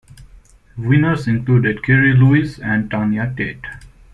Winners 0.79 1.27
included 1.27 1.83
Kerry 1.83 2.13
Louise 2.13 2.57
and 2.57 2.89
Tanya 2.89 3.31
Tate. 3.37 3.63